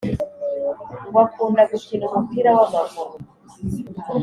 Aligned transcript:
ngo 1.07 1.17
akunda 1.25 1.61
gukina 1.71 2.03
umupira 2.09 2.49
wamaguru 2.57 3.15